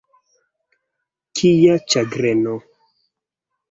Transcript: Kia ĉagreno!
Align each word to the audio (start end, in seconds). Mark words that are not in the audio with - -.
Kia 1.41 1.79
ĉagreno! 1.95 2.61